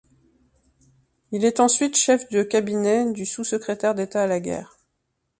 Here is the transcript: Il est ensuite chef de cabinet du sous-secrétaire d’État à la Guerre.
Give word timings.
Il 1.31 1.45
est 1.45 1.59
ensuite 1.59 1.95
chef 1.95 2.27
de 2.29 2.41
cabinet 2.41 3.13
du 3.13 3.23
sous-secrétaire 3.27 3.93
d’État 3.93 4.23
à 4.23 4.25
la 4.25 4.39
Guerre. 4.39 4.79